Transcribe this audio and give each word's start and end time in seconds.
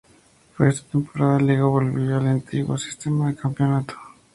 Esa 0.57 0.83
temporada 0.87 1.39
la 1.39 1.45
liga 1.45 1.65
volvió 1.65 2.17
al 2.17 2.25
antiguo 2.25 2.75
sistema 2.75 3.27
de 3.29 3.35
campeonato 3.35 3.81
de 3.81 3.85
primavera 3.85 3.91
y 3.91 4.05
otoño. 4.05 4.17